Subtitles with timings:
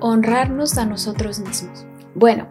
[0.00, 1.86] honrarnos a nosotros mismos.
[2.14, 2.48] Bueno,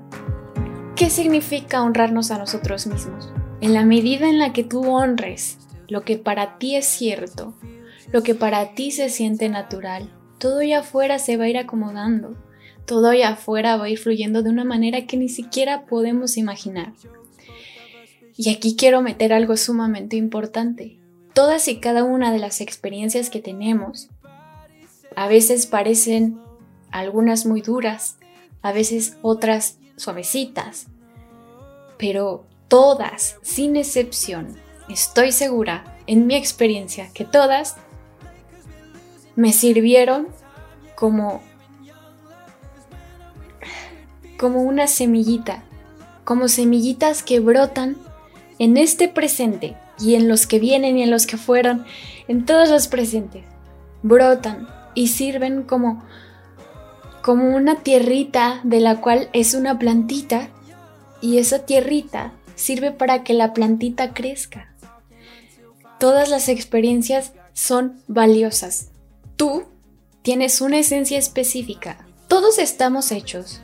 [0.95, 3.29] ¿qué significa honrarnos a nosotros mismos?
[3.61, 5.57] En la medida en la que tú honres
[5.87, 7.53] lo que para ti es cierto,
[8.11, 12.35] lo que para ti se siente natural, todo allá afuera se va a ir acomodando,
[12.85, 16.93] todo allá afuera va a ir fluyendo de una manera que ni siquiera podemos imaginar.
[18.35, 20.97] Y aquí quiero meter algo sumamente importante.
[21.33, 24.09] Todas y cada una de las experiencias que tenemos
[25.15, 26.39] a veces parecen
[26.91, 28.17] algunas muy duras,
[28.61, 30.87] a veces otras suavecitas,
[31.97, 34.55] pero todas, sin excepción,
[34.89, 37.75] estoy segura, en mi experiencia, que todas
[39.35, 40.27] me sirvieron
[40.95, 41.41] como
[44.37, 45.63] como una semillita,
[46.23, 47.97] como semillitas que brotan
[48.59, 51.85] en este presente y en los que vienen y en los que fueron,
[52.27, 53.43] en todos los presentes,
[54.03, 56.03] brotan y sirven como
[57.27, 60.47] como una tierrita de la cual es una plantita
[61.19, 64.73] y esa tierrita sirve para que la plantita crezca.
[65.99, 68.91] Todas las experiencias son valiosas.
[69.35, 69.65] Tú
[70.21, 72.07] tienes una esencia específica.
[72.29, 73.59] Todos estamos hechos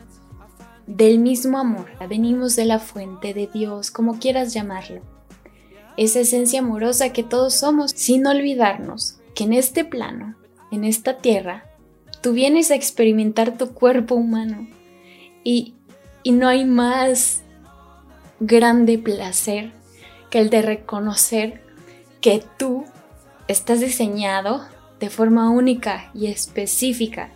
[0.86, 1.88] del mismo amor.
[2.10, 5.00] Venimos de la fuente de Dios, como quieras llamarlo.
[5.96, 10.36] Esa esencia amorosa que todos somos, sin olvidarnos que en este plano,
[10.70, 11.73] en esta tierra,
[12.24, 14.68] tú vienes a experimentar tu cuerpo humano
[15.44, 15.76] y,
[16.24, 17.44] y no hay más
[18.40, 19.74] grande placer
[20.30, 21.62] que el de reconocer
[22.22, 22.86] que tú
[23.50, 24.66] estás diseñado
[25.02, 27.30] de forma única y específica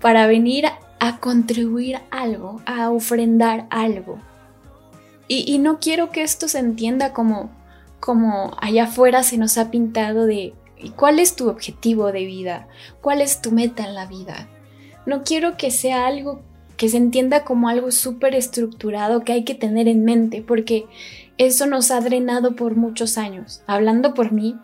[0.00, 0.66] para venir
[0.98, 4.18] a contribuir algo, a ofrendar algo.
[5.28, 7.50] Y, no quiero que esto se entienda como,
[8.00, 10.52] como allá afuera se nos ha pintado de
[10.90, 12.68] cuál es tu objetivo de vida?
[13.00, 14.48] ¿Cuál es tu meta en la vida?
[15.06, 16.42] No quiero que sea algo
[16.76, 20.86] que se entienda como algo súper estructurado que hay que tener en mente, porque
[21.38, 23.62] eso nos ha drenado por muchos años.
[23.66, 24.56] Hablando por mí,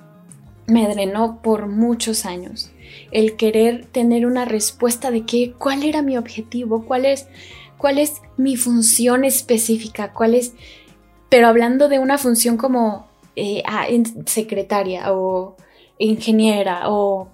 [0.67, 2.71] me drenó por muchos años.
[3.11, 7.29] El querer tener una respuesta de qué, cuál era mi objetivo, cuál es,
[7.77, 10.55] cuál es mi función específica, cuál es,
[11.29, 13.07] pero hablando de una función como
[13.37, 13.63] eh,
[14.27, 15.57] secretaria o
[15.99, 17.29] ingeniera o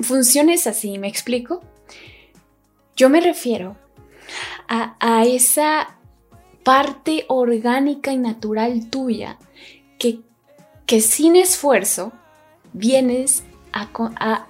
[0.00, 1.62] funciones así, ¿me explico?
[2.96, 3.76] Yo me refiero
[4.68, 5.96] a, esa
[6.62, 9.38] parte orgánica y natural tuya
[9.98, 10.20] que,
[10.86, 12.12] que sin esfuerzo
[12.72, 14.46] vienes a,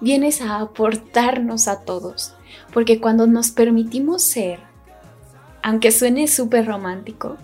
[0.00, 2.34] vienes a aportarnos a todos.
[2.72, 4.60] Porque cuando nos permitimos ser,
[5.62, 7.36] aunque suene súper romántico,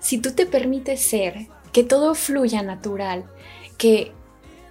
[0.00, 3.24] si tú te permites ser, que todo fluya natural,
[3.76, 4.12] que,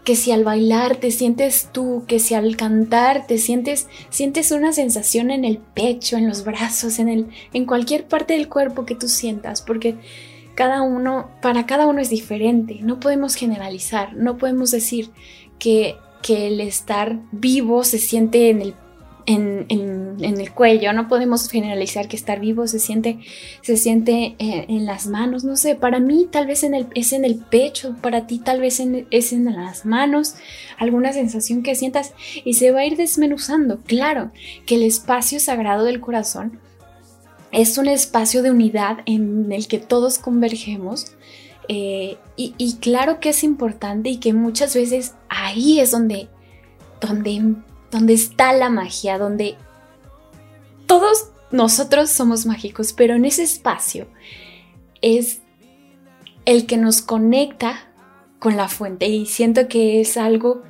[0.07, 4.71] que si al bailar te sientes tú, que si al cantar te sientes, sientes una
[4.71, 8.95] sensación en el pecho, en los brazos, en, el, en cualquier parte del cuerpo que
[8.95, 9.97] tú sientas, porque
[10.55, 15.09] cada uno, para cada uno es diferente, no podemos generalizar, no podemos decir
[15.59, 18.75] que, que el estar vivo se siente en el
[19.27, 23.19] en, el cuello, no podemos generalizar que estar vivo se siente,
[23.61, 27.11] se siente eh, en, las manos, no sé, para mí tal vez en el, es
[27.11, 30.35] en el pecho, para ti tal vez es en las manos,
[30.77, 32.13] alguna sensación que sientas
[32.45, 33.79] y se va a ir desmenuzando.
[33.81, 34.31] Claro
[34.65, 36.59] que el espacio sagrado del corazón
[37.51, 41.11] es un espacio de unidad en el que todos convergemos.
[41.69, 46.29] Eh, y, y, claro que es importante y que muchas veces ahí es donde,
[47.01, 47.55] donde
[47.91, 49.55] donde está la magia, donde
[50.85, 54.07] todos nosotros somos mágicos, pero en ese espacio
[55.01, 55.41] es
[56.45, 57.87] el que nos conecta
[58.39, 60.63] con la fuente y siento que es algo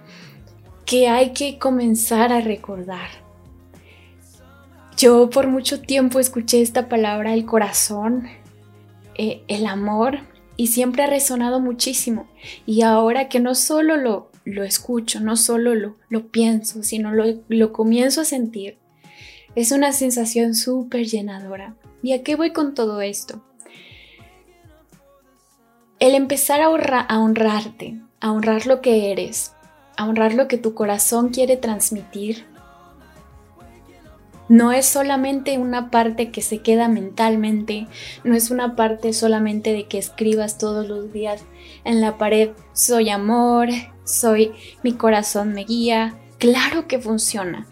[0.86, 3.10] que hay que comenzar a recordar.
[4.98, 8.28] Yo por mucho tiempo escuché esta palabra, el corazón,
[9.16, 10.20] eh, el amor,
[10.56, 12.28] y siempre ha resonado muchísimo.
[12.66, 17.26] Y ahora que no solo lo, lo escucho, no solo lo, lo pienso, sino lo,
[17.48, 18.78] lo comienzo a sentir,
[19.56, 21.76] es una sensación súper llenadora.
[22.04, 23.44] ¿Y a qué voy con todo esto?
[26.00, 29.54] El empezar a, a honrarte, a honrar lo que eres,
[29.96, 32.46] a honrar lo que tu corazón quiere transmitir,
[34.50, 37.88] no es solamente una parte que se queda mentalmente,
[38.24, 41.44] no es una parte solamente de que escribas todos los días
[41.84, 43.70] en la pared, soy amor,
[44.04, 44.52] soy
[44.84, 46.18] mi corazón me guía.
[46.38, 47.68] Claro que funciona,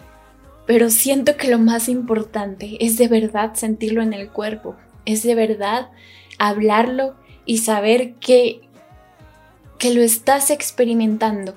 [0.65, 4.75] pero siento que lo más importante es de verdad sentirlo en el cuerpo,
[5.05, 5.89] es de verdad
[6.37, 8.61] hablarlo y saber que,
[9.77, 11.55] que lo estás experimentando.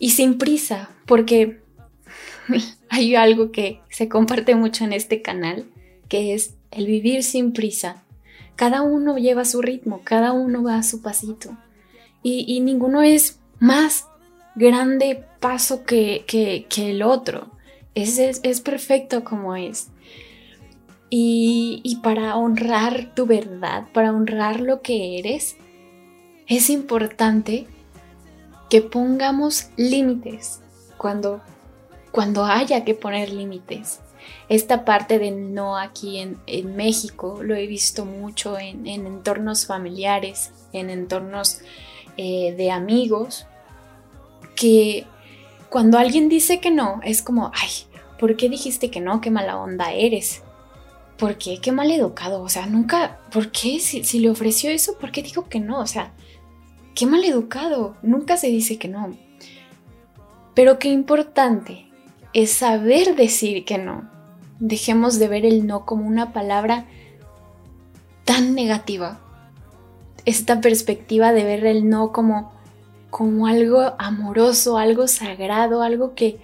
[0.00, 1.60] Y sin prisa, porque
[2.88, 5.66] hay algo que se comparte mucho en este canal,
[6.08, 8.04] que es el vivir sin prisa.
[8.56, 11.56] Cada uno lleva su ritmo, cada uno va a su pasito.
[12.22, 14.06] Y, ninguno es más
[14.54, 17.50] grande paso que, el otro.
[17.94, 19.88] Es, es, perfecto como es.
[21.08, 25.56] Y, y para honrar tu verdad, para honrar lo que eres,
[26.48, 27.66] es importante
[28.68, 30.60] que pongamos límites
[30.98, 31.40] cuando,
[32.10, 34.00] cuando haya que poner límites.
[34.48, 40.90] Esta parte de no aquí en, México lo he visto mucho en, entornos familiares, en
[40.90, 41.60] entornos
[42.16, 43.46] eh, de amigos,
[44.56, 45.06] que
[45.68, 47.70] cuando alguien dice que no, es como, ay,
[48.18, 49.20] ¿por qué dijiste que no?
[49.20, 50.42] Qué mala onda eres.
[51.18, 51.58] ¿Por qué?
[51.60, 52.42] Qué mal educado.
[52.42, 53.80] O sea, nunca, ¿por qué?
[53.80, 55.80] Si, si le ofreció eso, ¿por qué dijo que no?
[55.80, 56.12] O sea,
[56.94, 57.96] qué mal educado.
[58.02, 59.16] Nunca se dice que no.
[60.54, 61.87] Pero qué importante
[62.32, 64.10] es saber decir que no.
[64.60, 66.86] Dejemos de ver el no como una palabra
[68.24, 69.20] tan negativa.
[70.24, 72.52] Esta perspectiva de ver el no como,
[73.10, 76.38] como algo amoroso, algo sagrado, algo que,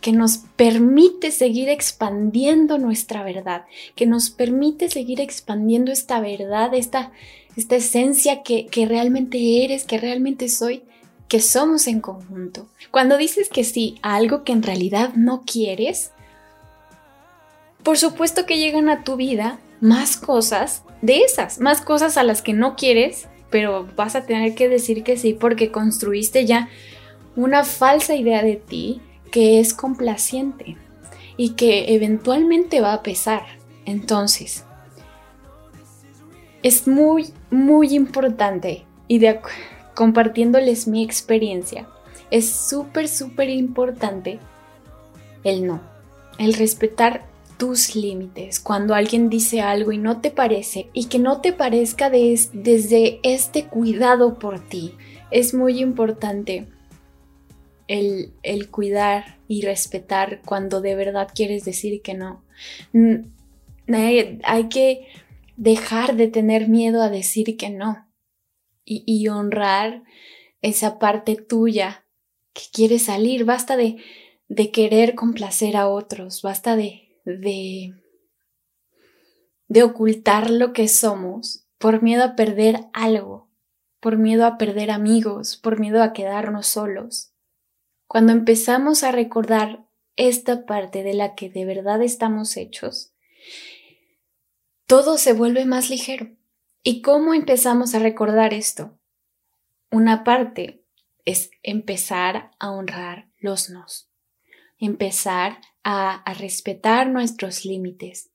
[0.00, 7.12] que nos permite seguir expandiendo nuestra verdad, que nos permite seguir expandiendo esta verdad, esta,
[7.56, 10.84] esta esencia que, que realmente eres, que realmente soy
[11.28, 12.66] que somos en conjunto.
[12.90, 16.12] Cuando dices que sí a algo que en realidad no quieres,
[17.82, 22.42] por supuesto que llegan a tu vida más cosas de esas, más cosas a las
[22.42, 26.68] que no quieres, pero vas a tener que decir que sí porque construiste ya
[27.36, 29.00] una falsa idea de ti
[29.30, 30.76] que es complaciente
[31.36, 33.42] y que eventualmente va a pesar.
[33.84, 34.64] Entonces,
[36.62, 41.88] es muy, muy importante y de acuerdo compartiéndoles mi experiencia.
[42.30, 44.38] Es súper, súper importante
[45.42, 45.80] el no,
[46.38, 47.24] el respetar
[47.56, 48.60] tus límites.
[48.60, 53.64] Cuando alguien dice algo y no te parece y que no te parezca desde este
[53.64, 54.92] cuidado por ti,
[55.30, 56.68] es muy importante
[57.88, 62.42] el, el, cuidar y respetar cuando de verdad quieres decir que no.
[63.88, 65.06] hay que
[65.56, 68.05] dejar de tener miedo a decir que no
[68.86, 70.04] y, honrar
[70.62, 72.06] esa parte tuya
[72.54, 73.44] que quiere salir.
[73.44, 73.96] Basta de,
[74.48, 77.94] de querer complacer a otros, basta de, de,
[79.68, 83.50] de ocultar lo que somos por miedo a perder algo,
[84.00, 87.32] por miedo a perder amigos, por miedo a quedarnos solos.
[88.06, 89.84] Cuando empezamos a recordar
[90.14, 93.12] esta parte de la que de verdad estamos hechos,
[94.86, 96.35] todo se vuelve más ligero.
[96.88, 98.96] ¿Y cómo empezamos a recordar esto?
[99.90, 100.84] Una parte
[101.24, 104.08] es empezar a honrar los nos,
[104.78, 108.30] empezar a, respetar nuestros límites.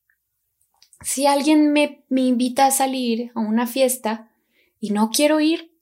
[0.99, 4.33] Si alguien me, invita a salir a una fiesta
[4.81, 5.73] y no quiero ir,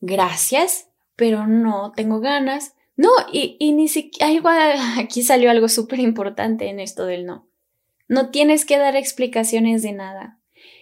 [0.00, 2.76] gracias, pero no tengo ganas.
[2.96, 7.46] No, y, y ni siquiera, aquí salió algo súper importante en esto del no.
[8.08, 10.38] No tienes que dar explicaciones de nada.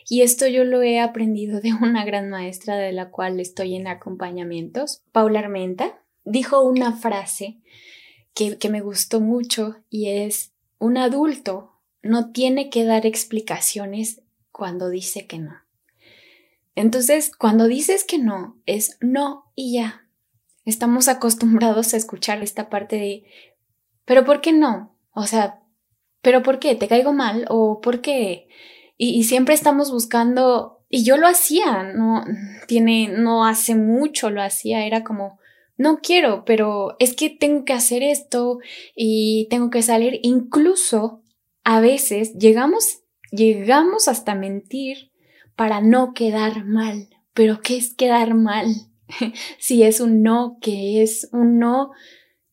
[0.08, 3.86] Y esto yo lo he aprendido de una gran maestra de la cual estoy en
[3.86, 6.02] acompañamientos, Paula Armenta.
[6.24, 7.60] Dijo una frase
[8.34, 14.88] que, que me gustó mucho y es, un adulto no tiene que dar explicaciones cuando
[14.88, 15.54] dice que no.
[16.74, 20.06] Entonces, cuando dices que no, es no y ya.
[20.64, 23.24] Estamos acostumbrados a escuchar esta parte de,
[24.04, 24.96] pero ¿por qué no?
[25.12, 25.62] O sea,
[26.22, 26.74] ¿pero por qué?
[26.74, 27.46] ¿Te caigo mal?
[27.48, 28.48] ¿O por qué?
[29.02, 32.22] Y, siempre estamos buscando, y yo lo hacía, no
[32.66, 35.38] tiene, no hace mucho lo hacía, era como,
[35.78, 38.58] no quiero, pero es que tengo que hacer esto
[38.94, 40.20] y tengo que salir.
[40.22, 41.22] Incluso
[41.64, 45.12] a veces llegamos, llegamos hasta mentir
[45.56, 47.08] para no quedar mal.
[47.32, 48.66] Pero ¿qué es quedar mal?
[49.58, 51.92] si es un no, que es un no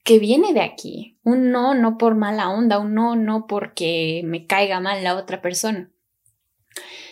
[0.06, 1.20] que viene de aquí.
[1.24, 5.42] Un no, no por mala onda, un no, no porque me caiga mal la otra
[5.42, 5.92] persona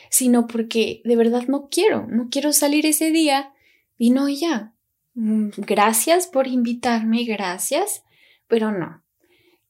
[0.10, 3.54] sino porque de verdad no quiero, no quiero salir ese día
[3.98, 4.74] y no ya.
[5.14, 8.04] Mm, gracias por invitarme, gracias,
[8.48, 9.04] pero no.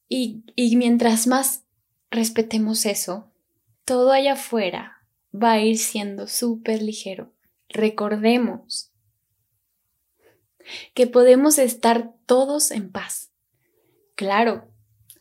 [0.07, 1.63] Y, y mientras más
[2.11, 3.31] respetemos eso,
[3.85, 4.95] todo allá afuera
[5.33, 7.33] va a ir siendo súper ligero.
[7.69, 8.91] Recordemos
[10.93, 13.31] que podemos estar todos en paz.
[14.15, 14.71] Claro,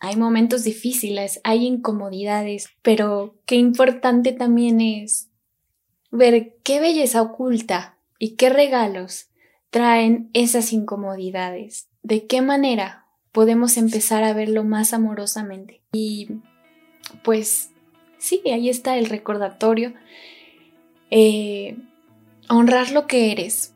[0.01, 5.31] hay momentos difíciles, hay incomodidades, pero qué importante también es
[6.11, 9.31] ver qué belleza oculta y qué regalos
[9.71, 15.83] traen esas incomodidades, de qué manera podemos empezar a verlo más amorosamente.
[15.93, 16.29] Y
[17.25, 17.71] pues
[18.19, 19.95] sí, ahí está el recordatorio.
[21.11, 21.77] Eh,
[22.49, 23.75] honrar lo que eres,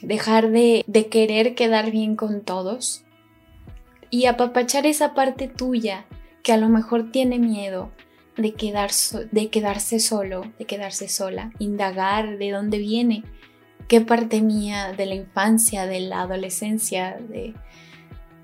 [0.00, 3.03] dejar de, de querer quedar bien con todos
[4.14, 6.06] y apapachar esa parte tuya
[6.44, 7.90] que a lo mejor tiene miedo
[8.36, 8.92] de, quedar
[9.32, 13.24] de quedarse solo, de quedarse sola, indagar de dónde viene,
[13.88, 17.54] qué parte mía de la infancia, de la adolescencia, de,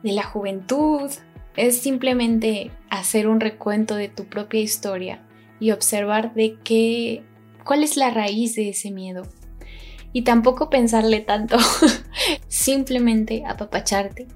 [0.03, 1.09] de la juventud.
[1.55, 5.25] Es simplemente hacer un recuento de tu propia historia
[5.61, 7.23] y observar de qué,
[7.63, 9.23] cuál es la raíz de ese miedo.
[10.13, 11.59] Y tampoco pensarle tanto,
[12.49, 14.27] simplemente apapacharte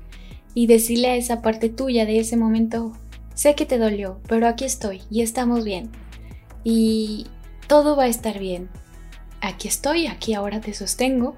[0.54, 2.92] y decirle a esa parte tuya de ese momento,
[3.34, 5.90] sé que te dolió, pero aquí estoy y estamos bien.
[6.62, 7.26] Y
[7.66, 8.70] todo va a estar bien.
[9.40, 11.34] Aquí estoy, aquí ahora te sostengo.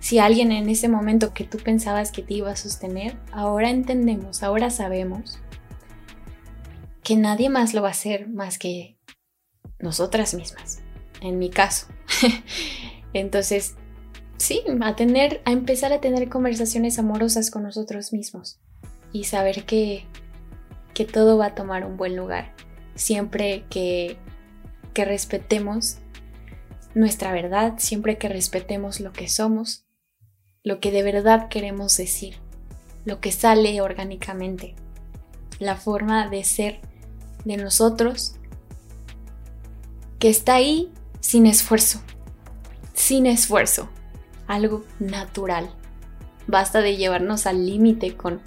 [0.00, 4.42] Si alguien en ese momento que tú pensabas que te iba a sostener, ahora entendemos,
[4.42, 5.38] ahora sabemos
[7.02, 8.98] que nadie más lo va a hacer más que
[9.78, 10.82] nosotras mismas,
[11.20, 11.86] en mi caso.
[13.12, 13.74] Entonces,
[14.40, 18.58] sí, a tener, a empezar a tener conversaciones amorosas con nosotros mismos
[19.12, 20.06] y saber que,
[20.94, 22.54] que todo va a tomar un buen lugar,
[22.94, 24.16] siempre que,
[24.94, 25.98] que respetemos
[26.94, 29.84] nuestra verdad, siempre que respetemos lo que somos,
[30.64, 32.36] lo que de verdad queremos decir,
[33.04, 34.74] lo que sale orgánicamente,
[35.58, 36.80] la forma de ser
[37.44, 38.36] de nosotros
[40.18, 42.00] que está ahí sin esfuerzo,
[42.94, 43.90] sin esfuerzo
[44.50, 45.70] algo natural.
[46.46, 48.40] Basta de llevarnos al límite con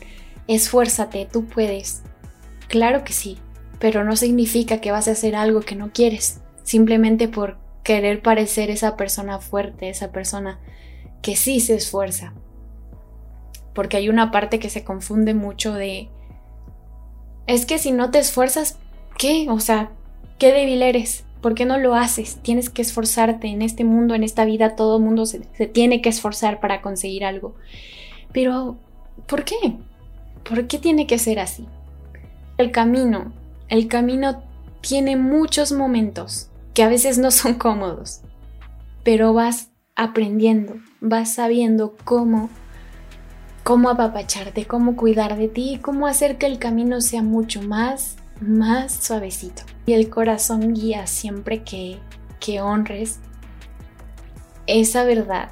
[0.47, 2.03] esfuérzate, tú puedes.
[2.67, 3.37] Claro que sí,
[3.79, 8.69] pero no significa que vas a hacer algo que no quieres, simplemente por querer parecer
[8.69, 10.59] esa persona fuerte, esa persona
[11.21, 12.33] que sí se esfuerza.
[13.73, 16.09] Porque hay una parte que se confunde mucho de...
[17.47, 18.77] Es que si no te esfuerzas,
[19.17, 19.47] ¿qué?
[19.49, 19.91] O sea,
[20.37, 21.25] ¿qué débil eres?
[21.43, 22.37] ¿Por qué no lo haces?
[22.37, 26.61] Tienes que esforzarte en este mundo, en esta vida, todo mundo se, tiene que esforzar
[26.61, 27.53] para conseguir algo.
[28.31, 28.77] Pero,
[29.27, 29.75] ¿por qué?
[30.47, 31.67] ¿Por qué tiene que ser así?
[32.57, 33.33] El camino,
[33.67, 34.41] el camino
[34.79, 38.21] tiene muchos momentos que a veces no son cómodos,
[39.03, 42.49] pero vas aprendiendo, vas sabiendo cómo
[43.63, 48.93] cómo apapacharte, cómo cuidar de ti, cómo hacer que el camino sea mucho más más
[48.93, 49.63] suavecito.
[49.85, 51.99] Y el corazón guía siempre que,
[52.39, 53.19] que honres
[54.67, 55.49] esa verdad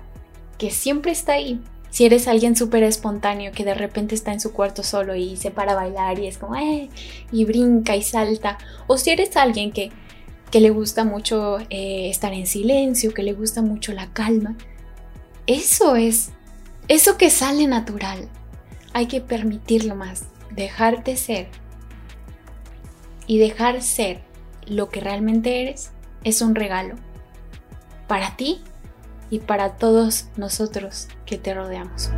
[0.57, 1.59] que siempre está ahí.
[1.89, 5.51] Si eres alguien súper espontáneo que de repente está en su cuarto solo y se
[5.51, 6.55] para a bailar y es como,
[7.31, 8.57] y brinca y salta.
[8.87, 9.91] O si eres alguien que,
[10.51, 14.55] que le gusta mucho eh, estar en silencio, que le gusta mucho la calma.
[15.47, 16.29] Eso es,
[16.87, 18.29] eso que sale natural.
[18.93, 21.47] Hay que permitirlo más, dejarte ser
[23.31, 24.19] y dejar ser
[24.67, 25.91] lo que realmente eres
[26.25, 26.95] es un regalo
[28.09, 28.61] para ti
[29.29, 32.11] y para todos nosotros que te rodeamos.